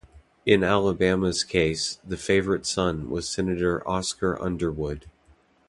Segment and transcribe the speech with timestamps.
[0.47, 5.05] In Alabama's case, the favorite son was Senator Oscar Underwood.